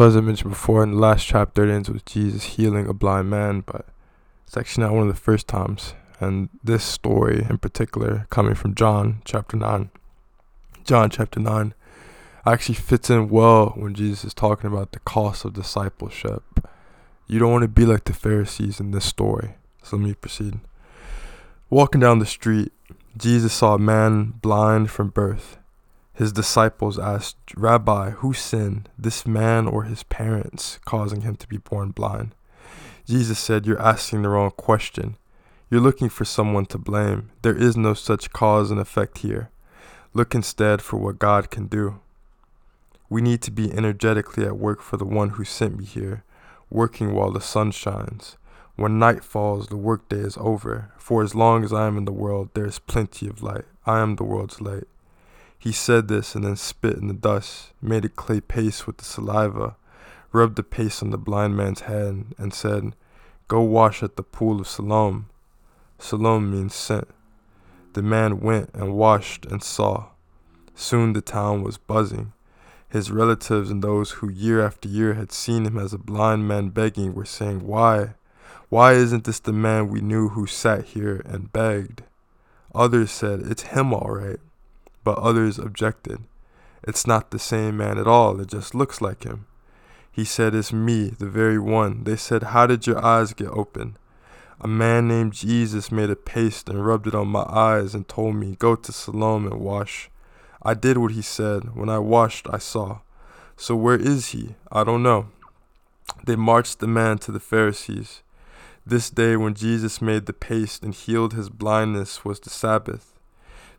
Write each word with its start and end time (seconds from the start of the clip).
So, 0.00 0.06
as 0.06 0.16
I 0.16 0.22
mentioned 0.22 0.48
before, 0.48 0.82
in 0.82 0.92
the 0.92 0.98
last 0.98 1.26
chapter, 1.26 1.62
it 1.62 1.70
ends 1.70 1.90
with 1.90 2.06
Jesus 2.06 2.54
healing 2.56 2.86
a 2.86 2.94
blind 2.94 3.28
man, 3.28 3.60
but 3.60 3.84
it's 4.46 4.56
actually 4.56 4.84
not 4.84 4.94
one 4.94 5.02
of 5.06 5.14
the 5.14 5.20
first 5.20 5.46
times. 5.46 5.92
And 6.18 6.48
this 6.64 6.84
story 6.84 7.44
in 7.50 7.58
particular, 7.58 8.26
coming 8.30 8.54
from 8.54 8.74
John 8.74 9.20
chapter 9.26 9.58
9, 9.58 9.90
John 10.84 11.10
chapter 11.10 11.38
9, 11.38 11.74
actually 12.46 12.76
fits 12.76 13.10
in 13.10 13.28
well 13.28 13.74
when 13.76 13.92
Jesus 13.92 14.24
is 14.24 14.32
talking 14.32 14.72
about 14.72 14.92
the 14.92 15.00
cost 15.00 15.44
of 15.44 15.52
discipleship. 15.52 16.66
You 17.26 17.38
don't 17.38 17.52
want 17.52 17.64
to 17.64 17.68
be 17.68 17.84
like 17.84 18.04
the 18.04 18.14
Pharisees 18.14 18.80
in 18.80 18.92
this 18.92 19.04
story. 19.04 19.56
So, 19.82 19.98
let 19.98 20.06
me 20.06 20.14
proceed. 20.14 20.60
Walking 21.68 22.00
down 22.00 22.20
the 22.20 22.24
street, 22.24 22.72
Jesus 23.18 23.52
saw 23.52 23.74
a 23.74 23.78
man 23.78 24.32
blind 24.40 24.90
from 24.90 25.10
birth. 25.10 25.58
His 26.20 26.34
disciples 26.34 26.98
asked, 26.98 27.38
Rabbi, 27.56 28.10
who 28.10 28.34
sinned, 28.34 28.90
this 28.98 29.24
man 29.24 29.66
or 29.66 29.84
his 29.84 30.02
parents, 30.02 30.78
causing 30.84 31.22
him 31.22 31.34
to 31.36 31.48
be 31.48 31.56
born 31.56 31.92
blind? 31.92 32.34
Jesus 33.06 33.38
said, 33.38 33.64
You're 33.64 33.80
asking 33.80 34.20
the 34.20 34.28
wrong 34.28 34.50
question. 34.50 35.16
You're 35.70 35.80
looking 35.80 36.10
for 36.10 36.26
someone 36.26 36.66
to 36.66 36.76
blame. 36.76 37.30
There 37.40 37.56
is 37.56 37.74
no 37.74 37.94
such 37.94 38.34
cause 38.34 38.70
and 38.70 38.78
effect 38.78 39.20
here. 39.20 39.48
Look 40.12 40.34
instead 40.34 40.82
for 40.82 40.98
what 40.98 41.18
God 41.18 41.50
can 41.50 41.68
do. 41.68 42.00
We 43.08 43.22
need 43.22 43.40
to 43.40 43.50
be 43.50 43.72
energetically 43.72 44.44
at 44.44 44.58
work 44.58 44.82
for 44.82 44.98
the 44.98 45.06
one 45.06 45.30
who 45.30 45.44
sent 45.44 45.78
me 45.78 45.86
here, 45.86 46.22
working 46.68 47.14
while 47.14 47.30
the 47.30 47.40
sun 47.40 47.70
shines. 47.70 48.36
When 48.76 48.98
night 48.98 49.24
falls, 49.24 49.68
the 49.68 49.78
workday 49.78 50.18
is 50.20 50.36
over. 50.36 50.92
For 50.98 51.22
as 51.22 51.34
long 51.34 51.64
as 51.64 51.72
I 51.72 51.86
am 51.86 51.96
in 51.96 52.04
the 52.04 52.12
world, 52.12 52.50
there 52.52 52.66
is 52.66 52.78
plenty 52.78 53.26
of 53.26 53.42
light. 53.42 53.64
I 53.86 54.00
am 54.00 54.16
the 54.16 54.24
world's 54.24 54.60
light. 54.60 54.84
He 55.60 55.72
said 55.72 56.08
this 56.08 56.34
and 56.34 56.42
then 56.42 56.56
spit 56.56 56.96
in 56.96 57.08
the 57.08 57.12
dust, 57.12 57.74
made 57.82 58.06
a 58.06 58.08
clay 58.08 58.40
paste 58.40 58.86
with 58.86 58.96
the 58.96 59.04
saliva, 59.04 59.76
rubbed 60.32 60.56
the 60.56 60.62
paste 60.62 61.02
on 61.02 61.10
the 61.10 61.18
blind 61.18 61.54
man's 61.54 61.82
head, 61.82 62.24
and 62.38 62.54
said, 62.54 62.96
Go 63.46 63.60
wash 63.60 64.02
at 64.02 64.16
the 64.16 64.22
pool 64.22 64.58
of 64.58 64.66
Siloam. 64.66 65.28
Siloam 65.98 66.50
means 66.50 66.74
sent. 66.74 67.08
The 67.92 68.00
man 68.00 68.40
went 68.40 68.70
and 68.72 68.94
washed 68.94 69.44
and 69.44 69.62
saw. 69.62 70.06
Soon 70.74 71.12
the 71.12 71.20
town 71.20 71.62
was 71.62 71.76
buzzing. 71.76 72.32
His 72.88 73.10
relatives 73.10 73.70
and 73.70 73.84
those 73.84 74.12
who 74.12 74.30
year 74.30 74.64
after 74.64 74.88
year 74.88 75.12
had 75.12 75.30
seen 75.30 75.66
him 75.66 75.76
as 75.76 75.92
a 75.92 75.98
blind 75.98 76.48
man 76.48 76.70
begging 76.70 77.12
were 77.14 77.26
saying, 77.26 77.66
Why? 77.66 78.14
Why 78.70 78.94
isn't 78.94 79.24
this 79.24 79.40
the 79.40 79.52
man 79.52 79.88
we 79.88 80.00
knew 80.00 80.30
who 80.30 80.46
sat 80.46 80.86
here 80.86 81.20
and 81.26 81.52
begged? 81.52 82.04
Others 82.74 83.10
said, 83.10 83.40
It's 83.40 83.62
him 83.62 83.92
all 83.92 84.10
right 84.10 84.40
but 85.04 85.18
others 85.18 85.58
objected. 85.58 86.20
It's 86.82 87.06
not 87.06 87.30
the 87.30 87.38
same 87.38 87.76
man 87.76 87.98
at 87.98 88.06
all, 88.06 88.40
it 88.40 88.48
just 88.48 88.74
looks 88.74 89.00
like 89.00 89.24
him. 89.24 89.46
He 90.10 90.24
said, 90.24 90.54
It's 90.54 90.72
me, 90.72 91.10
the 91.10 91.28
very 91.28 91.58
one. 91.58 92.04
They 92.04 92.16
said, 92.16 92.42
How 92.44 92.66
did 92.66 92.86
your 92.86 93.04
eyes 93.04 93.32
get 93.32 93.48
open? 93.48 93.96
A 94.60 94.68
man 94.68 95.08
named 95.08 95.32
Jesus 95.32 95.90
made 95.90 96.10
a 96.10 96.16
paste 96.16 96.68
and 96.68 96.84
rubbed 96.84 97.06
it 97.06 97.14
on 97.14 97.28
my 97.28 97.44
eyes 97.48 97.94
and 97.94 98.06
told 98.06 98.36
me, 98.36 98.56
Go 98.58 98.74
to 98.76 98.92
Siloam 98.92 99.46
and 99.46 99.60
wash. 99.60 100.10
I 100.62 100.74
did 100.74 100.98
what 100.98 101.12
he 101.12 101.22
said. 101.22 101.74
When 101.74 101.88
I 101.88 101.98
washed, 101.98 102.46
I 102.50 102.58
saw. 102.58 102.98
So 103.56 103.74
where 103.74 103.96
is 103.96 104.28
he? 104.28 104.56
I 104.70 104.84
don't 104.84 105.02
know. 105.02 105.28
They 106.26 106.36
marched 106.36 106.80
the 106.80 106.86
man 106.86 107.18
to 107.18 107.32
the 107.32 107.40
Pharisees. 107.40 108.22
This 108.84 109.10
day, 109.10 109.36
when 109.36 109.54
Jesus 109.54 110.02
made 110.02 110.26
the 110.26 110.32
paste 110.32 110.82
and 110.82 110.94
healed 110.94 111.32
his 111.32 111.48
blindness, 111.48 112.24
was 112.24 112.40
the 112.40 112.50
Sabbath. 112.50 113.09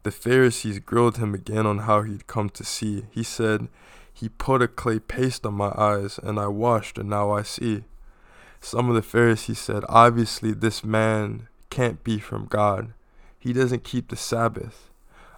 The 0.04 0.12
Pharisees 0.12 0.80
grilled 0.80 1.18
him 1.18 1.36
again 1.36 1.68
on 1.68 1.80
how 1.80 2.02
he'd 2.02 2.26
come 2.26 2.50
to 2.52 2.64
see. 2.64 3.06
He 3.12 3.22
said, 3.22 3.68
He 4.12 4.30
put 4.30 4.62
a 4.62 4.68
clay 4.68 5.00
paste 5.00 5.46
on 5.46 5.54
my 5.54 5.72
eyes, 5.78 6.20
and 6.22 6.40
I 6.40 6.48
washed, 6.48 6.98
and 6.98 7.10
now 7.10 7.32
I 7.32 7.44
see. 7.44 7.84
Some 8.60 8.90
of 8.90 8.96
the 8.96 9.04
Pharisees 9.04 9.60
said, 9.60 9.84
Obviously, 9.88 10.54
this 10.54 10.84
man 10.84 11.48
can't 11.70 12.04
be 12.04 12.20
from 12.20 12.46
God. 12.46 12.94
He 13.38 13.54
doesn't 13.54 13.84
keep 13.84 14.10
the 14.10 14.16
Sabbath. 14.16 14.90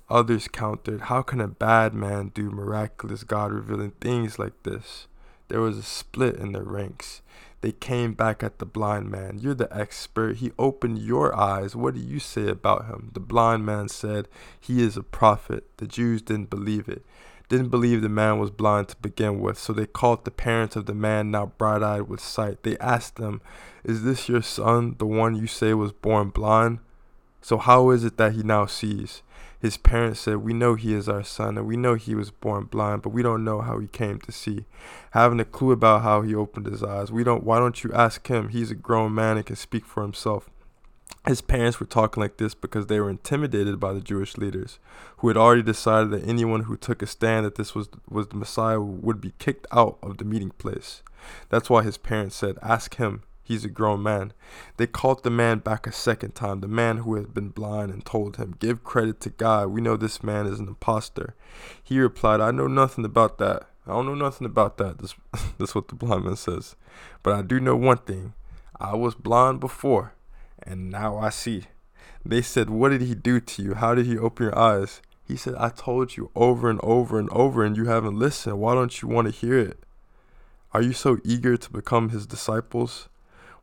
Others 0.10 0.48
countered, 0.50 1.02
How 1.02 1.22
can 1.22 1.42
a 1.42 1.48
bad 1.48 1.94
man 1.94 2.32
do 2.34 2.50
miraculous 2.50 3.24
God 3.24 3.52
revealing 3.52 3.92
things 4.00 4.40
like 4.40 4.64
this? 4.64 5.08
There 5.54 5.62
was 5.62 5.78
a 5.78 5.84
split 5.84 6.38
in 6.38 6.54
their 6.54 6.64
ranks. 6.64 7.22
They 7.62 7.74
came 7.74 8.16
back 8.16 8.42
at 8.42 8.58
the 8.58 8.66
blind 8.66 9.12
man. 9.12 9.38
You're 9.38 9.54
the 9.54 9.72
expert. 9.72 10.38
He 10.38 10.52
opened 10.58 10.98
your 10.98 11.38
eyes. 11.38 11.76
What 11.76 11.94
do 11.94 12.00
you 12.00 12.18
say 12.18 12.48
about 12.48 12.88
him? 12.88 13.12
The 13.14 13.20
blind 13.20 13.64
man 13.64 13.88
said, 13.88 14.28
He 14.60 14.82
is 14.82 14.98
a 14.98 15.04
prophet. 15.04 15.66
The 15.78 15.86
Jews 15.86 16.24
didn't 16.24 16.50
believe 16.50 16.90
it. 16.90 17.06
Didn't 17.50 17.70
believe 17.70 18.02
the 18.02 18.10
man 18.10 18.40
was 18.40 18.50
blind 18.50 18.88
to 18.88 18.96
begin 18.96 19.42
with. 19.42 19.60
So 19.60 19.74
they 19.74 19.86
called 19.86 20.26
the 20.26 20.32
parents 20.32 20.76
of 20.76 20.88
the 20.88 20.96
man, 20.96 21.30
now 21.30 21.52
bright 21.60 21.84
eyed 21.84 22.10
with 22.10 22.20
sight. 22.20 22.64
They 22.64 22.76
asked 22.80 23.18
them, 23.18 23.40
Is 23.84 24.02
this 24.02 24.28
your 24.28 24.42
son, 24.42 24.96
the 24.98 25.06
one 25.06 25.36
you 25.36 25.46
say 25.46 25.76
was 25.76 25.92
born 25.92 26.30
blind? 26.30 26.80
So 27.44 27.60
how 27.60 27.92
is 27.92 28.04
it 28.04 28.18
that 28.18 28.34
he 28.34 28.42
now 28.42 28.66
sees? 28.66 29.22
His 29.64 29.78
parents 29.78 30.20
said, 30.20 30.44
We 30.44 30.52
know 30.52 30.76
he 30.76 30.94
is 30.94 31.08
our 31.08 31.24
son, 31.24 31.58
and 31.58 31.66
we 31.66 31.78
know 31.78 31.94
he 31.94 32.16
was 32.16 32.32
born 32.32 32.66
blind, 32.66 33.02
but 33.02 33.12
we 33.14 33.24
don't 33.24 33.46
know 33.46 33.62
how 33.62 33.80
he 33.80 33.88
came 33.88 34.20
to 34.20 34.32
see. 34.34 34.66
Having 35.12 35.40
a 35.40 35.46
clue 35.46 35.72
about 35.72 36.02
how 36.02 36.22
he 36.22 36.36
opened 36.36 36.66
his 36.66 36.84
eyes. 36.84 37.14
We 37.14 37.24
don't 37.24 37.46
why 37.46 37.60
don't 37.60 37.82
you 37.82 37.94
ask 37.94 38.28
him? 38.28 38.50
He's 38.50 38.72
a 38.72 38.76
grown 38.76 39.16
man 39.16 39.38
and 39.38 39.46
can 39.46 39.56
speak 39.56 39.86
for 39.86 40.04
himself. 40.04 40.50
His 41.26 41.40
parents 41.40 41.80
were 41.80 41.86
talking 41.86 42.20
like 42.20 42.36
this 42.36 42.54
because 42.54 42.88
they 42.88 43.00
were 43.00 43.10
intimidated 43.10 43.80
by 43.80 43.94
the 43.94 44.02
Jewish 44.02 44.36
leaders, 44.36 44.80
who 45.20 45.30
had 45.30 45.38
already 45.38 45.64
decided 45.64 46.12
that 46.12 46.28
anyone 46.28 46.64
who 46.64 46.76
took 46.76 47.02
a 47.02 47.08
stand 47.08 47.46
that 47.46 47.56
this 47.56 47.74
was 47.74 47.88
was 48.10 48.28
the 48.28 48.36
Messiah 48.36 48.82
would 48.82 49.22
be 49.22 49.32
kicked 49.40 49.68
out 49.72 49.98
of 50.04 50.18
the 50.18 50.26
meeting 50.26 50.52
place. 50.58 51.04
That's 51.48 51.70
why 51.70 51.84
his 51.84 51.98
parents 51.98 52.36
said, 52.36 52.58
Ask 52.62 52.96
him. 52.96 53.24
He's 53.44 53.66
a 53.66 53.70
grown 53.70 54.02
man. 54.02 54.32
They 54.78 54.88
called 54.88 55.24
the 55.24 55.30
man 55.30 55.60
back 55.60 55.86
a 55.86 55.92
second 55.92 56.34
time, 56.34 56.62
the 56.62 56.68
man 56.68 57.00
who 57.00 57.16
had 57.16 57.34
been 57.34 57.50
blind, 57.50 57.92
and 57.92 58.06
told 58.06 58.38
him, 58.38 58.56
Give 58.58 58.84
credit 58.84 59.20
to 59.22 59.30
God. 59.30 59.68
We 59.68 59.82
know 59.82 59.98
this 59.98 60.24
man 60.24 60.48
is 60.48 60.60
an 60.60 60.70
impostor. 60.70 61.36
He 61.84 62.00
replied, 62.00 62.40
I 62.40 62.52
know 62.52 62.68
nothing 62.68 63.04
about 63.04 63.38
that. 63.40 63.68
I 63.86 63.92
don't 63.92 64.06
know 64.06 64.16
nothing 64.16 64.46
about 64.46 64.78
that. 64.78 64.98
This 65.58 65.70
is 65.70 65.76
what 65.76 65.90
the 65.90 65.96
blind 65.96 66.24
man 66.24 66.38
says. 66.38 66.78
But 67.22 67.34
I 67.34 67.42
do 67.42 67.60
know 67.60 67.76
one 67.76 67.98
thing. 67.98 68.34
I 68.80 68.96
was 68.96 69.14
blind 69.14 69.60
before, 69.60 70.14
and 70.62 70.90
now 70.90 71.18
I 71.18 71.30
see. 71.30 71.66
They 72.26 72.42
said, 72.42 72.70
What 72.70 72.90
did 72.90 73.02
he 73.02 73.14
do 73.14 73.42
to 73.42 73.62
you? 73.62 73.74
How 73.74 73.94
did 73.94 74.06
he 74.06 74.18
open 74.18 74.46
your 74.46 74.58
eyes? 74.58 75.02
He 75.28 75.36
said, 75.36 75.56
I 75.56 75.70
told 75.70 76.16
you 76.16 76.32
over 76.36 76.70
and 76.70 76.80
over 76.82 77.20
and 77.20 77.30
over, 77.32 77.64
and 77.66 77.76
you 77.76 77.86
haven't 77.86 78.18
listened. 78.18 78.60
Why 78.60 78.74
don't 78.74 79.02
you 79.02 79.10
want 79.10 79.28
to 79.28 79.34
hear 79.34 79.58
it? 79.58 79.84
Are 80.74 80.82
you 80.82 80.94
so 80.94 81.18
eager 81.24 81.58
to 81.58 81.72
become 81.72 82.10
his 82.10 82.26
disciples? 82.26 83.10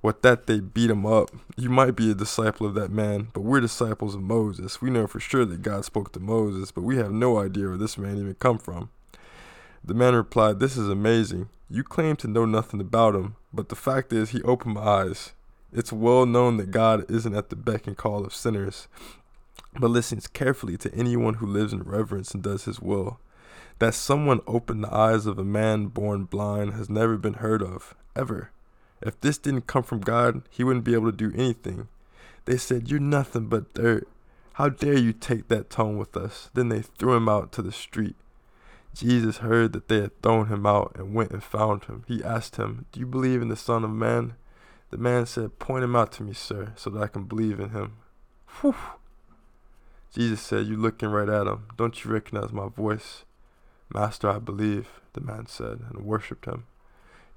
With 0.02 0.22
that, 0.22 0.46
they 0.46 0.60
beat 0.60 0.90
him 0.90 1.04
up. 1.04 1.30
You 1.56 1.68
might 1.68 1.94
be 1.94 2.10
a 2.10 2.14
disciple 2.14 2.66
of 2.66 2.74
that 2.74 2.90
man, 2.90 3.28
but 3.34 3.42
we're 3.42 3.60
disciples 3.60 4.14
of 4.14 4.22
Moses. 4.22 4.80
We 4.80 4.88
know 4.88 5.06
for 5.06 5.20
sure 5.20 5.44
that 5.44 5.60
God 5.60 5.84
spoke 5.84 6.12
to 6.12 6.20
Moses, 6.20 6.72
but 6.72 6.82
we 6.82 6.96
have 6.96 7.12
no 7.12 7.38
idea 7.38 7.68
where 7.68 7.76
this 7.76 7.98
man 7.98 8.16
even 8.16 8.34
come 8.34 8.58
from. 8.58 8.88
The 9.84 9.94
man 9.94 10.14
replied, 10.14 10.58
This 10.58 10.76
is 10.76 10.88
amazing. 10.88 11.50
You 11.68 11.84
claim 11.84 12.16
to 12.16 12.28
know 12.28 12.46
nothing 12.46 12.80
about 12.80 13.14
him, 13.14 13.36
but 13.52 13.68
the 13.68 13.76
fact 13.76 14.12
is, 14.12 14.30
he 14.30 14.42
opened 14.42 14.74
my 14.74 14.80
eyes. 14.80 15.32
It's 15.72 15.92
well 15.92 16.26
known 16.26 16.56
that 16.56 16.70
God 16.70 17.08
isn't 17.10 17.34
at 17.34 17.50
the 17.50 17.56
beck 17.56 17.86
and 17.86 17.96
call 17.96 18.24
of 18.24 18.34
sinners, 18.34 18.88
but 19.78 19.90
listens 19.90 20.26
carefully 20.26 20.76
to 20.78 20.94
anyone 20.94 21.34
who 21.34 21.46
lives 21.46 21.72
in 21.72 21.82
reverence 21.82 22.32
and 22.32 22.42
does 22.42 22.64
his 22.64 22.80
will. 22.80 23.20
That 23.78 23.94
someone 23.94 24.40
opened 24.46 24.82
the 24.82 24.94
eyes 24.94 25.26
of 25.26 25.38
a 25.38 25.44
man 25.44 25.86
born 25.86 26.24
blind 26.24 26.72
has 26.72 26.90
never 26.90 27.16
been 27.16 27.34
heard 27.34 27.62
of, 27.62 27.94
ever. 28.16 28.50
If 29.02 29.20
this 29.20 29.38
didn't 29.38 29.66
come 29.66 29.82
from 29.82 30.00
God, 30.00 30.42
he 30.50 30.64
wouldn't 30.64 30.84
be 30.84 30.94
able 30.94 31.10
to 31.10 31.16
do 31.16 31.32
anything. 31.34 31.88
They 32.44 32.56
said, 32.56 32.90
You're 32.90 33.00
nothing 33.00 33.46
but 33.46 33.74
dirt. 33.74 34.08
How 34.54 34.68
dare 34.68 34.98
you 34.98 35.12
take 35.12 35.48
that 35.48 35.70
tone 35.70 35.96
with 35.96 36.16
us? 36.16 36.50
Then 36.54 36.68
they 36.68 36.82
threw 36.82 37.14
him 37.14 37.28
out 37.28 37.52
to 37.52 37.62
the 37.62 37.72
street. 37.72 38.16
Jesus 38.94 39.38
heard 39.38 39.72
that 39.72 39.88
they 39.88 40.00
had 40.00 40.20
thrown 40.22 40.48
him 40.48 40.66
out 40.66 40.92
and 40.96 41.14
went 41.14 41.30
and 41.30 41.42
found 41.42 41.84
him. 41.84 42.04
He 42.08 42.24
asked 42.24 42.56
him, 42.56 42.86
Do 42.92 43.00
you 43.00 43.06
believe 43.06 43.40
in 43.40 43.48
the 43.48 43.56
Son 43.56 43.84
of 43.84 43.90
Man? 43.90 44.34
The 44.90 44.98
man 44.98 45.26
said, 45.26 45.58
Point 45.58 45.84
him 45.84 45.94
out 45.94 46.12
to 46.12 46.24
me, 46.24 46.32
sir, 46.32 46.72
so 46.76 46.90
that 46.90 47.02
I 47.02 47.06
can 47.06 47.24
believe 47.24 47.60
in 47.60 47.70
him. 47.70 47.92
Whew. 48.60 48.74
Jesus 50.12 50.40
said, 50.40 50.66
"You're 50.66 50.76
looking 50.76 51.08
right 51.08 51.28
at 51.28 51.46
him. 51.46 51.68
Don't 51.76 52.04
you 52.04 52.10
recognize 52.10 52.52
my 52.52 52.68
voice? 52.68 53.24
Master, 53.94 54.28
I 54.28 54.38
believe, 54.38 55.00
the 55.12 55.20
man 55.20 55.46
said, 55.46 55.80
and 55.88 56.04
worshipped 56.04 56.46
him. 56.46 56.64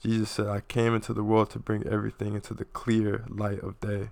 Jesus 0.01 0.29
said, 0.29 0.47
I 0.47 0.61
came 0.61 0.95
into 0.95 1.13
the 1.13 1.23
world 1.23 1.49
to 1.51 1.59
bring 1.59 1.87
everything 1.87 2.35
into 2.35 2.53
the 2.53 2.65
clear 2.65 3.23
light 3.29 3.59
of 3.59 3.79
day, 3.79 4.09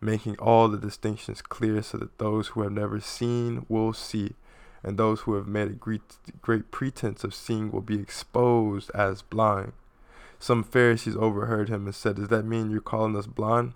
making 0.00 0.36
all 0.38 0.68
the 0.68 0.78
distinctions 0.78 1.42
clear 1.42 1.82
so 1.82 1.98
that 1.98 2.18
those 2.18 2.48
who 2.48 2.62
have 2.62 2.72
never 2.72 3.00
seen 3.00 3.66
will 3.68 3.92
see, 3.92 4.34
and 4.82 4.96
those 4.96 5.20
who 5.22 5.34
have 5.34 5.48
made 5.48 5.68
a 5.68 5.74
great, 5.74 6.02
great 6.40 6.70
pretense 6.70 7.24
of 7.24 7.34
seeing 7.34 7.72
will 7.72 7.80
be 7.80 7.98
exposed 7.98 8.90
as 8.94 9.22
blind. 9.22 9.72
Some 10.38 10.62
Pharisees 10.62 11.16
overheard 11.16 11.68
him 11.68 11.86
and 11.86 11.94
said, 11.94 12.16
Does 12.16 12.28
that 12.28 12.44
mean 12.44 12.70
you're 12.70 12.80
calling 12.80 13.16
us 13.16 13.26
blind? 13.26 13.72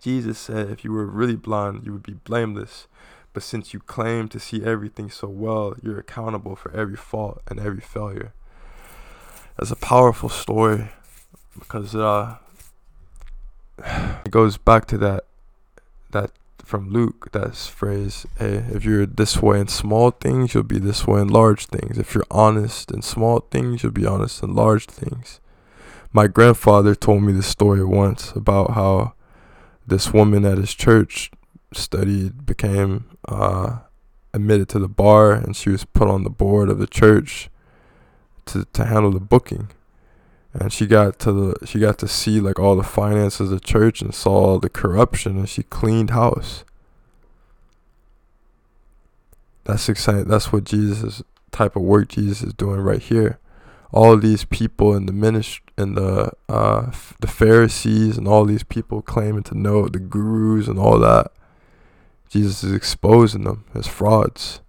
Jesus 0.00 0.38
said, 0.38 0.70
If 0.70 0.84
you 0.84 0.92
were 0.92 1.06
really 1.06 1.36
blind, 1.36 1.84
you 1.84 1.92
would 1.92 2.02
be 2.02 2.14
blameless. 2.14 2.86
But 3.34 3.42
since 3.42 3.74
you 3.74 3.80
claim 3.80 4.28
to 4.28 4.40
see 4.40 4.64
everything 4.64 5.10
so 5.10 5.28
well, 5.28 5.74
you're 5.82 5.98
accountable 5.98 6.56
for 6.56 6.74
every 6.74 6.96
fault 6.96 7.42
and 7.48 7.58
every 7.58 7.80
failure. 7.80 8.32
That's 9.56 9.70
a 9.70 9.76
powerful 9.76 10.28
story 10.28 10.90
because 11.58 11.94
uh, 11.94 12.36
it 13.78 14.30
goes 14.30 14.58
back 14.58 14.86
to 14.86 14.98
that 14.98 15.24
that 16.10 16.30
from 16.64 16.90
Luke, 16.90 17.30
that 17.32 17.54
phrase, 17.54 18.26
hey, 18.38 18.64
if 18.72 18.84
you're 18.84 19.06
this 19.06 19.42
way 19.42 19.60
in 19.60 19.68
small 19.68 20.10
things, 20.10 20.54
you'll 20.54 20.62
be 20.62 20.78
this 20.78 21.06
way 21.06 21.20
in 21.20 21.28
large 21.28 21.66
things. 21.66 21.98
If 21.98 22.14
you're 22.14 22.26
honest 22.30 22.90
in 22.90 23.02
small 23.02 23.40
things, 23.50 23.82
you'll 23.82 23.92
be 23.92 24.06
honest 24.06 24.42
in 24.42 24.54
large 24.54 24.86
things. 24.86 25.40
My 26.12 26.26
grandfather 26.26 26.94
told 26.94 27.22
me 27.22 27.32
this 27.32 27.46
story 27.46 27.84
once 27.84 28.32
about 28.32 28.72
how 28.72 29.14
this 29.86 30.12
woman 30.12 30.44
at 30.44 30.58
his 30.58 30.72
church 30.74 31.30
studied, 31.72 32.46
became 32.46 33.04
uh, 33.28 33.78
admitted 34.32 34.68
to 34.70 34.78
the 34.78 34.88
bar, 34.88 35.32
and 35.32 35.54
she 35.54 35.70
was 35.70 35.84
put 35.84 36.08
on 36.08 36.24
the 36.24 36.30
board 36.30 36.70
of 36.70 36.78
the 36.78 36.86
church 36.86 37.50
to, 38.46 38.64
to 38.72 38.84
handle 38.84 39.10
the 39.10 39.20
booking. 39.20 39.68
And 40.52 40.72
she 40.72 40.86
got 40.86 41.18
to 41.20 41.32
the 41.32 41.66
she 41.66 41.80
got 41.80 41.98
to 41.98 42.08
see 42.08 42.40
like 42.40 42.60
all 42.60 42.76
the 42.76 42.84
finances 42.84 43.50
of 43.50 43.60
the 43.60 43.66
church 43.66 44.00
and 44.00 44.14
saw 44.14 44.32
all 44.32 44.58
the 44.60 44.68
corruption 44.68 45.36
and 45.36 45.48
she 45.48 45.64
cleaned 45.64 46.10
house. 46.10 46.64
That's 49.64 49.88
exciting 49.88 50.28
that's 50.28 50.52
what 50.52 50.64
jesus 50.64 51.22
type 51.50 51.74
of 51.74 51.82
work 51.82 52.08
jesus 52.08 52.42
is 52.42 52.54
doing 52.54 52.80
right 52.80 53.02
here. 53.02 53.40
All 53.90 54.16
these 54.16 54.44
people 54.44 54.94
in 54.94 55.06
the 55.06 55.12
ministry 55.12 55.64
and 55.76 55.96
the 55.96 56.30
uh 56.48 56.92
the 57.18 57.26
pharisees 57.26 58.16
and 58.16 58.28
all 58.28 58.44
these 58.44 58.62
people 58.62 59.02
claiming 59.02 59.42
to 59.44 59.58
know 59.58 59.88
the 59.88 59.98
gurus 59.98 60.68
and 60.68 60.78
all 60.78 61.00
that 61.00 61.32
jesus 62.28 62.62
is 62.62 62.72
exposing 62.72 63.42
them 63.42 63.64
as 63.74 63.88
frauds 63.88 64.60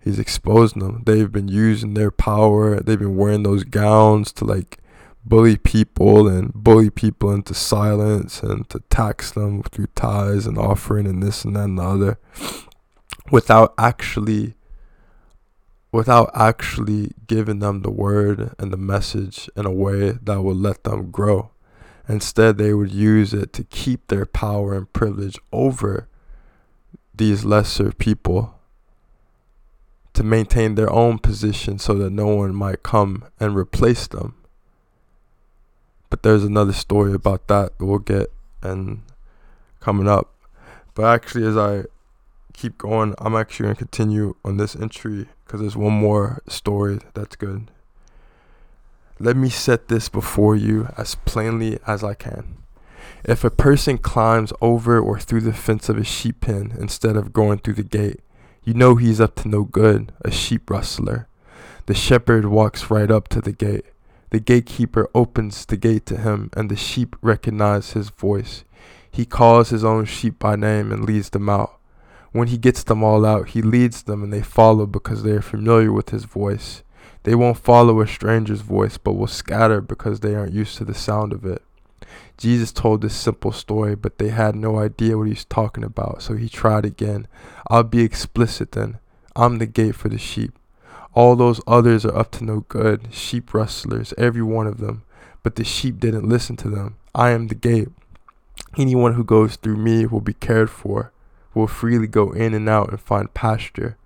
he's 0.00 0.18
exposing 0.18 0.80
them. 0.80 1.02
They've 1.04 1.30
been 1.30 1.48
using 1.48 1.94
their 1.94 2.10
power. 2.10 2.80
They've 2.80 2.98
been 2.98 3.16
wearing 3.16 3.42
those 3.42 3.64
gowns 3.64 4.32
to 4.32 4.44
like 4.44 4.78
bully 5.24 5.56
people 5.56 6.26
and 6.26 6.52
bully 6.54 6.90
people 6.90 7.30
into 7.32 7.52
silence 7.54 8.42
and 8.42 8.68
to 8.70 8.80
tax 8.88 9.30
them 9.30 9.62
through 9.64 9.88
tithes 9.94 10.46
and 10.46 10.56
offering 10.56 11.06
and 11.06 11.22
this 11.22 11.44
and 11.44 11.54
that 11.56 11.64
and 11.64 11.78
the 11.78 11.82
other 11.82 12.18
without 13.30 13.74
actually 13.76 14.54
without 15.92 16.30
actually 16.34 17.12
giving 17.26 17.60
them 17.60 17.80
the 17.80 17.90
word 17.90 18.54
and 18.58 18.72
the 18.72 18.76
message 18.76 19.48
in 19.56 19.64
a 19.64 19.72
way 19.72 20.10
that 20.10 20.42
will 20.42 20.54
let 20.54 20.84
them 20.84 21.10
grow. 21.10 21.50
Instead, 22.06 22.58
they 22.58 22.74
would 22.74 22.92
use 22.92 23.32
it 23.32 23.52
to 23.54 23.64
keep 23.64 24.06
their 24.08 24.26
power 24.26 24.74
and 24.74 24.92
privilege 24.92 25.38
over 25.50 26.06
these 27.14 27.44
lesser 27.44 27.90
people 27.92 28.57
to 30.18 30.24
maintain 30.24 30.74
their 30.74 30.92
own 30.92 31.16
position 31.16 31.78
so 31.78 31.94
that 31.94 32.10
no 32.10 32.26
one 32.26 32.52
might 32.52 32.82
come 32.82 33.22
and 33.38 33.54
replace 33.54 34.08
them. 34.08 34.34
But 36.10 36.24
there's 36.24 36.42
another 36.42 36.72
story 36.72 37.12
about 37.12 37.46
that 37.46 37.74
we'll 37.78 38.00
get 38.00 38.32
and 38.60 39.02
coming 39.78 40.08
up. 40.08 40.34
But 40.94 41.04
actually, 41.04 41.46
as 41.46 41.56
I 41.56 41.84
keep 42.52 42.78
going, 42.78 43.14
I'm 43.18 43.36
actually 43.36 43.66
going 43.66 43.76
to 43.76 43.78
continue 43.78 44.34
on 44.44 44.56
this 44.56 44.74
entry 44.74 45.28
because 45.44 45.60
there's 45.60 45.76
one 45.76 45.92
more 45.92 46.42
story 46.48 46.98
that's 47.14 47.36
good. 47.36 47.70
Let 49.20 49.36
me 49.36 49.48
set 49.48 49.86
this 49.86 50.08
before 50.08 50.56
you 50.56 50.88
as 50.96 51.14
plainly 51.14 51.78
as 51.86 52.02
I 52.02 52.14
can. 52.14 52.56
If 53.22 53.44
a 53.44 53.50
person 53.50 53.98
climbs 53.98 54.52
over 54.60 54.98
or 54.98 55.20
through 55.20 55.42
the 55.42 55.52
fence 55.52 55.88
of 55.88 55.96
a 55.96 56.02
sheep 56.02 56.40
pen 56.40 56.76
instead 56.76 57.16
of 57.16 57.32
going 57.32 57.58
through 57.60 57.74
the 57.74 57.84
gate, 57.84 58.18
you 58.68 58.74
know 58.74 58.96
he's 58.96 59.18
up 59.18 59.34
to 59.34 59.48
no 59.48 59.64
good, 59.64 60.12
a 60.26 60.30
sheep 60.30 60.68
rustler. 60.68 61.26
The 61.86 61.94
shepherd 61.94 62.44
walks 62.44 62.90
right 62.90 63.10
up 63.10 63.28
to 63.28 63.40
the 63.40 63.50
gate. 63.50 63.86
The 64.28 64.40
gatekeeper 64.40 65.08
opens 65.14 65.64
the 65.64 65.78
gate 65.78 66.04
to 66.04 66.18
him, 66.18 66.50
and 66.54 66.70
the 66.70 66.76
sheep 66.76 67.16
recognize 67.22 67.92
his 67.92 68.10
voice. 68.10 68.64
He 69.10 69.24
calls 69.24 69.70
his 69.70 69.84
own 69.84 70.04
sheep 70.04 70.38
by 70.38 70.54
name 70.56 70.92
and 70.92 71.06
leads 71.06 71.30
them 71.30 71.48
out. 71.48 71.80
When 72.32 72.48
he 72.48 72.58
gets 72.58 72.82
them 72.82 73.02
all 73.02 73.24
out, 73.24 73.48
he 73.48 73.62
leads 73.62 74.02
them, 74.02 74.22
and 74.22 74.30
they 74.30 74.42
follow 74.42 74.84
because 74.84 75.22
they 75.22 75.32
are 75.32 75.40
familiar 75.40 75.90
with 75.90 76.10
his 76.10 76.24
voice. 76.24 76.82
They 77.22 77.34
won't 77.34 77.56
follow 77.56 78.02
a 78.02 78.06
stranger's 78.06 78.60
voice, 78.60 78.98
but 78.98 79.14
will 79.14 79.28
scatter 79.28 79.80
because 79.80 80.20
they 80.20 80.34
aren't 80.34 80.52
used 80.52 80.76
to 80.76 80.84
the 80.84 80.92
sound 80.92 81.32
of 81.32 81.46
it. 81.46 81.62
Jesus 82.36 82.72
told 82.72 83.00
this 83.00 83.14
simple 83.14 83.52
story, 83.52 83.94
but 83.96 84.18
they 84.18 84.28
had 84.28 84.54
no 84.54 84.78
idea 84.78 85.16
what 85.16 85.24
he 85.24 85.32
was 85.32 85.44
talking 85.44 85.84
about, 85.84 86.22
so 86.22 86.34
he 86.34 86.48
tried 86.48 86.84
again. 86.84 87.26
I'll 87.68 87.82
be 87.82 88.02
explicit 88.02 88.72
then. 88.72 88.98
I'm 89.34 89.58
the 89.58 89.66
gate 89.66 89.94
for 89.94 90.08
the 90.08 90.18
sheep. 90.18 90.58
All 91.14 91.36
those 91.36 91.60
others 91.66 92.04
are 92.04 92.16
up 92.16 92.30
to 92.32 92.44
no 92.44 92.60
good, 92.68 93.12
sheep 93.12 93.52
rustlers, 93.52 94.14
every 94.16 94.42
one 94.42 94.66
of 94.66 94.78
them. 94.78 95.02
But 95.42 95.56
the 95.56 95.64
sheep 95.64 95.98
didn't 95.98 96.28
listen 96.28 96.56
to 96.58 96.68
them. 96.68 96.96
I 97.14 97.30
am 97.30 97.48
the 97.48 97.54
gate. 97.54 97.88
Anyone 98.76 99.14
who 99.14 99.24
goes 99.24 99.56
through 99.56 99.76
me 99.76 100.06
will 100.06 100.20
be 100.20 100.34
cared 100.34 100.70
for, 100.70 101.12
will 101.54 101.66
freely 101.66 102.06
go 102.06 102.30
in 102.32 102.54
and 102.54 102.68
out 102.68 102.90
and 102.90 103.00
find 103.00 103.32
pasture. 103.34 103.96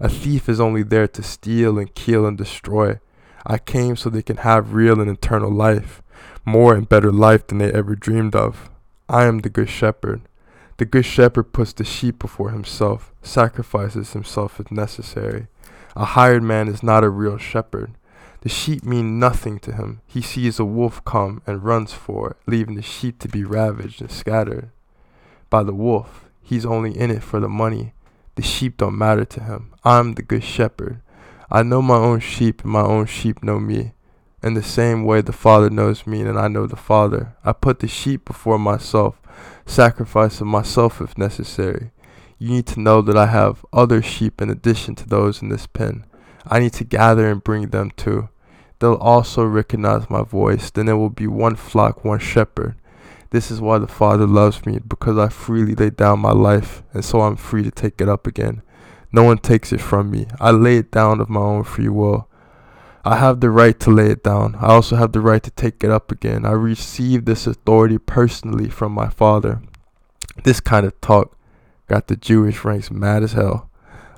A 0.00 0.08
thief 0.08 0.48
is 0.48 0.60
only 0.60 0.82
there 0.82 1.08
to 1.08 1.22
steal 1.22 1.78
and 1.78 1.94
kill 1.94 2.26
and 2.26 2.38
destroy. 2.38 3.00
I 3.46 3.58
came 3.58 3.96
so 3.96 4.08
they 4.08 4.22
can 4.22 4.38
have 4.38 4.72
real 4.72 5.00
and 5.00 5.10
eternal 5.10 5.50
life, 5.50 6.02
more 6.44 6.74
and 6.74 6.88
better 6.88 7.12
life 7.12 7.46
than 7.46 7.58
they 7.58 7.72
ever 7.72 7.94
dreamed 7.94 8.34
of. 8.34 8.70
I 9.08 9.24
am 9.24 9.40
the 9.40 9.48
good 9.48 9.68
shepherd. 9.68 10.22
The 10.76 10.84
good 10.84 11.04
shepherd 11.04 11.52
puts 11.52 11.72
the 11.72 11.84
sheep 11.84 12.18
before 12.18 12.50
himself, 12.50 13.12
sacrifices 13.22 14.12
himself 14.12 14.58
if 14.58 14.72
necessary. 14.72 15.46
A 15.96 16.04
hired 16.04 16.42
man 16.42 16.68
is 16.68 16.82
not 16.82 17.04
a 17.04 17.08
real 17.08 17.38
shepherd. 17.38 17.92
The 18.40 18.48
sheep 18.48 18.84
mean 18.84 19.18
nothing 19.18 19.58
to 19.60 19.72
him. 19.72 20.00
He 20.06 20.20
sees 20.20 20.58
a 20.58 20.64
wolf 20.64 21.04
come 21.04 21.40
and 21.46 21.64
runs 21.64 21.92
for 21.92 22.30
it, 22.30 22.36
leaving 22.46 22.74
the 22.74 22.82
sheep 22.82 23.18
to 23.20 23.28
be 23.28 23.44
ravaged 23.44 24.00
and 24.00 24.10
scattered 24.10 24.70
by 25.48 25.62
the 25.62 25.72
wolf. 25.72 26.24
He's 26.42 26.66
only 26.66 26.98
in 26.98 27.10
it 27.10 27.22
for 27.22 27.40
the 27.40 27.48
money. 27.48 27.94
The 28.34 28.42
sheep 28.42 28.76
don't 28.76 28.98
matter 28.98 29.24
to 29.24 29.42
him. 29.42 29.72
I'm 29.84 30.14
the 30.14 30.22
good 30.22 30.44
shepherd. 30.44 31.00
I 31.50 31.62
know 31.62 31.80
my 31.80 31.96
own 31.96 32.20
sheep, 32.20 32.64
and 32.64 32.72
my 32.72 32.82
own 32.82 33.06
sheep 33.06 33.42
know 33.42 33.60
me. 33.60 33.92
In 34.44 34.52
the 34.52 34.62
same 34.62 35.06
way 35.06 35.22
the 35.22 35.32
Father 35.32 35.70
knows 35.70 36.06
me, 36.06 36.20
and 36.20 36.38
I 36.38 36.48
know 36.48 36.66
the 36.66 36.76
Father. 36.76 37.34
I 37.42 37.54
put 37.54 37.78
the 37.78 37.88
sheep 37.88 38.26
before 38.26 38.58
myself, 38.58 39.18
sacrificing 39.64 40.48
myself 40.48 41.00
if 41.00 41.16
necessary. 41.16 41.92
You 42.38 42.50
need 42.50 42.66
to 42.66 42.80
know 42.80 43.00
that 43.00 43.16
I 43.16 43.24
have 43.24 43.64
other 43.72 44.02
sheep 44.02 44.42
in 44.42 44.50
addition 44.50 44.96
to 44.96 45.08
those 45.08 45.40
in 45.40 45.48
this 45.48 45.66
pen. 45.66 46.04
I 46.46 46.58
need 46.60 46.74
to 46.74 46.84
gather 46.84 47.30
and 47.30 47.42
bring 47.42 47.70
them 47.70 47.90
too. 47.96 48.28
They'll 48.80 48.96
also 48.96 49.44
recognize 49.44 50.10
my 50.10 50.22
voice. 50.22 50.70
Then 50.70 50.84
there 50.84 50.98
will 50.98 51.08
be 51.08 51.26
one 51.26 51.56
flock, 51.56 52.04
one 52.04 52.18
shepherd. 52.18 52.74
This 53.30 53.50
is 53.50 53.62
why 53.62 53.78
the 53.78 53.88
Father 53.88 54.26
loves 54.26 54.66
me, 54.66 54.78
because 54.86 55.16
I 55.16 55.30
freely 55.30 55.74
lay 55.74 55.88
down 55.88 56.20
my 56.20 56.32
life, 56.32 56.82
and 56.92 57.02
so 57.02 57.22
I'm 57.22 57.36
free 57.36 57.62
to 57.62 57.70
take 57.70 57.98
it 57.98 58.10
up 58.10 58.26
again. 58.26 58.60
No 59.10 59.22
one 59.22 59.38
takes 59.38 59.72
it 59.72 59.80
from 59.80 60.10
me. 60.10 60.26
I 60.38 60.50
lay 60.50 60.76
it 60.76 60.90
down 60.90 61.22
of 61.22 61.30
my 61.30 61.40
own 61.40 61.64
free 61.64 61.88
will. 61.88 62.28
I 63.06 63.16
have 63.16 63.40
the 63.40 63.50
right 63.50 63.78
to 63.80 63.90
lay 63.90 64.06
it 64.06 64.24
down. 64.24 64.54
I 64.54 64.68
also 64.68 64.96
have 64.96 65.12
the 65.12 65.20
right 65.20 65.42
to 65.42 65.50
take 65.50 65.84
it 65.84 65.90
up 65.90 66.10
again. 66.10 66.46
I 66.46 66.52
received 66.52 67.26
this 67.26 67.46
authority 67.46 67.98
personally 67.98 68.70
from 68.70 68.92
my 68.92 69.10
Father. 69.10 69.60
This 70.42 70.58
kind 70.58 70.86
of 70.86 70.98
talk 71.02 71.36
got 71.86 72.06
the 72.06 72.16
Jewish 72.16 72.64
ranks 72.64 72.90
mad 72.90 73.22
as 73.22 73.34
hell. 73.34 73.68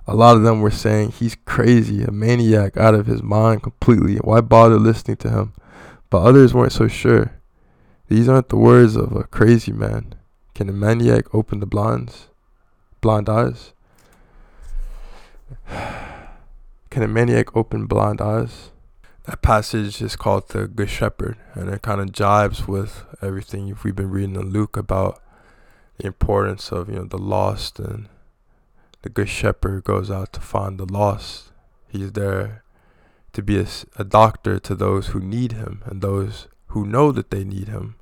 A 0.06 0.14
lot 0.14 0.36
of 0.36 0.44
them 0.44 0.60
were 0.60 0.70
saying 0.70 1.10
he's 1.10 1.36
crazy, 1.46 2.04
a 2.04 2.12
maniac 2.12 2.76
out 2.76 2.94
of 2.94 3.06
his 3.06 3.24
mind 3.24 3.64
completely. 3.64 4.18
Why 4.18 4.40
bother 4.40 4.78
listening 4.78 5.16
to 5.18 5.30
him? 5.30 5.52
But 6.08 6.22
others 6.22 6.54
weren't 6.54 6.70
so 6.70 6.86
sure. 6.86 7.32
These 8.06 8.28
aren't 8.28 8.50
the 8.50 8.56
words 8.56 8.94
of 8.94 9.16
a 9.16 9.24
crazy 9.24 9.72
man. 9.72 10.14
Can 10.54 10.68
a 10.68 10.72
maniac 10.72 11.34
open 11.34 11.58
the 11.58 11.66
blinds? 11.66 12.28
Blind 13.00 13.28
eyes? 13.28 13.72
Can 16.90 17.02
a 17.02 17.08
maniac 17.08 17.56
open 17.56 17.86
blind 17.86 18.20
eyes? 18.20 18.70
That 19.26 19.42
passage 19.42 20.00
is 20.00 20.14
called 20.14 20.50
the 20.50 20.68
Good 20.68 20.88
Shepherd, 20.88 21.36
and 21.54 21.68
it 21.68 21.82
kind 21.82 22.00
of 22.00 22.12
jibes 22.12 22.68
with 22.68 23.04
everything 23.20 23.76
we've 23.82 23.96
been 23.96 24.10
reading 24.10 24.36
in 24.36 24.50
Luke 24.50 24.76
about 24.76 25.20
the 25.98 26.06
importance 26.06 26.70
of 26.70 26.88
you 26.88 26.94
know 26.94 27.04
the 27.04 27.18
lost 27.18 27.80
and 27.80 28.08
the 29.02 29.08
good 29.08 29.28
shepherd 29.28 29.82
goes 29.82 30.12
out 30.12 30.32
to 30.34 30.40
find 30.40 30.78
the 30.78 30.84
lost. 30.84 31.50
He's 31.88 32.12
there 32.12 32.62
to 33.32 33.42
be 33.42 33.58
a, 33.58 33.66
a 33.96 34.04
doctor 34.04 34.60
to 34.60 34.74
those 34.76 35.08
who 35.08 35.18
need 35.18 35.52
him 35.52 35.82
and 35.86 36.02
those 36.02 36.46
who 36.68 36.86
know 36.86 37.10
that 37.10 37.32
they 37.32 37.42
need 37.42 37.66
him. 37.66 37.96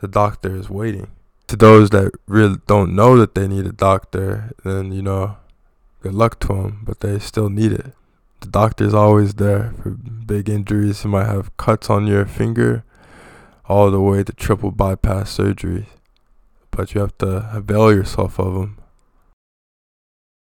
The 0.00 0.08
doctor 0.08 0.56
is 0.56 0.68
waiting. 0.68 1.12
To 1.46 1.56
those 1.56 1.90
that 1.90 2.12
really 2.26 2.58
don't 2.66 2.96
know 2.96 3.16
that 3.18 3.36
they 3.36 3.46
need 3.46 3.66
a 3.66 3.72
doctor 3.72 4.52
then 4.64 4.90
you 4.90 5.02
know 5.02 5.36
good 6.00 6.14
luck 6.14 6.40
to 6.40 6.48
them 6.48 6.82
but 6.84 7.00
they 7.00 7.20
still 7.20 7.50
need 7.50 7.72
it 7.72 7.92
the 8.40 8.48
doctor 8.48 8.84
is 8.84 8.94
always 8.94 9.34
there 9.34 9.72
for 9.82 9.90
big 9.90 10.48
injuries 10.48 11.04
you 11.04 11.10
might 11.10 11.26
have 11.26 11.56
cuts 11.56 11.90
on 11.90 12.06
your 12.06 12.26
finger 12.26 12.84
all 13.66 13.90
the 13.90 14.00
way 14.00 14.24
to 14.24 14.32
triple 14.32 14.70
bypass 14.70 15.30
surgery 15.30 15.86
but 16.70 16.94
you 16.94 17.00
have 17.00 17.16
to 17.18 17.50
avail 17.52 17.92
yourself 17.92 18.38
of 18.38 18.54
them. 18.54 18.79